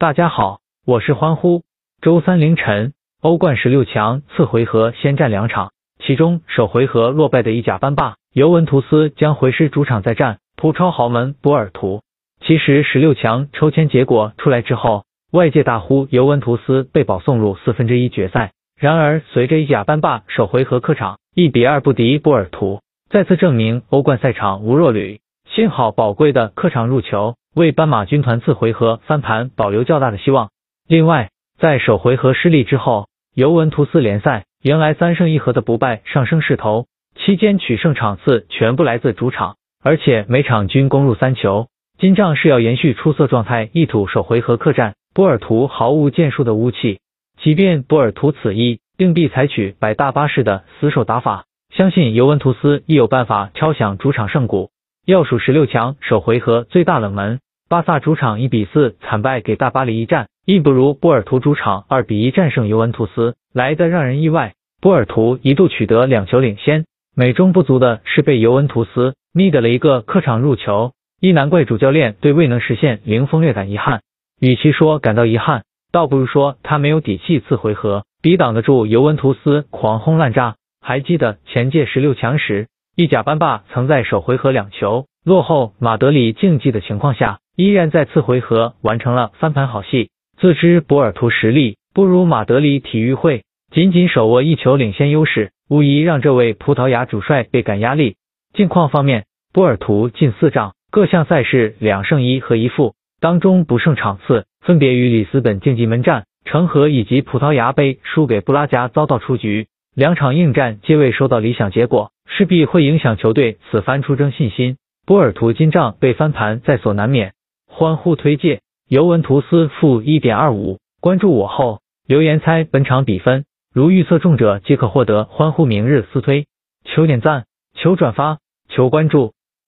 [0.00, 1.60] 大家好，我是欢呼。
[2.00, 12.00] 周三凌晨，欧冠十六强次回合先战两场，其中首回合落败的意甲班霸尤文图斯将回师主场再战葡超豪门波尔图。
[12.40, 18.52] 其实十六强抽签结果出来之后，外界大呼尤文图斯被保送入四分之一决赛。
[18.78, 22.80] 然而，随着意甲班霸首回合客场一比二不敌波尔图，
[23.10, 25.20] 再次证明欧冠赛场无弱旅。
[25.54, 30.50] 幸好宝贵的客场入球，为斑马军团次回合翻盘保留较大的希望。
[30.86, 41.66] 另外，在首回合失利之后，尤文图斯联赛迎来三胜一和的不败上升势头，期间取胜场次全部来自主场，而且每场均攻入三球。
[41.98, 47.00] 金帐是要延续出色状态，一吐首回合客战波尔图毫无建树的乌气。
[47.42, 51.44] 即便波尔图此役定必采取摆大巴式的死守打法，
[51.74, 54.70] 相信尤文图斯亦有办法敲响主场胜鼓。
[55.06, 64.54] 要数十六强首回合最大冷门，巴萨主场一比四惨败给大巴黎一战，亦不如波尔图主场二比一战胜尤文图斯来的让人意外。
[64.80, 66.84] 波尔图一度取得两球领先，
[67.16, 74.02] 美中不足的是被尤文图斯觅得了一个客场入球，一难怪主教练对未能实现零封略感遗憾。
[74.38, 80.56] 与其说感到遗憾，倒不如说他没有底气，次回合抵挡得住尤文图斯狂轰滥炸。
[80.82, 82.68] 还记得前届十六强时，
[83.00, 90.10] 意甲班霸曾在首回合两球落后马德里竞技的情况下，依然在次回合完成了翻盘好戏。
[90.38, 93.42] 自知波尔图实力不如马德里体育会，
[93.72, 98.16] 仅仅手握一球领先优势，无疑让这位葡萄牙主帅倍感压力。
[98.52, 104.44] 近况方面，波尔图近四仗各项赛事两胜一和一负，当中不胜场次。
[104.60, 114.76] 分别与里斯本竞技门战、成和以及葡萄牙杯输给布拉加遭到出局，两场硬战皆未收到理想结果，势必会影响球队此番出征信心。
[115.04, 117.32] 波尔图金帐被翻盘在所难免，
[117.66, 126.46] 欢呼推介尤文图斯负一点二五，关注我后留言猜本场比分，如预测中者即可获得欢呼明日私推，
[126.84, 129.32] 求点赞，求转发，求关注。